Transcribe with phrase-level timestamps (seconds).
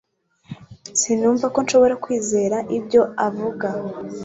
[0.99, 3.67] sinumva ko nshobora kwizera ibyo avuga